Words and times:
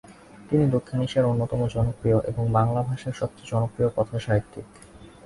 তিনি 0.49 0.65
দক্ষিণ 0.69 0.99
এশিয়ার 1.01 1.29
অন্যতম 1.31 1.61
জনপ্রিয় 1.67 2.17
এবং 2.27 2.43
বাংলা 2.51 2.81
ভাষার 2.83 3.13
সবচেয়ে 3.13 3.49
জনপ্রিয় 3.51 3.89
কথাসাহিত্যিক। 3.95 4.65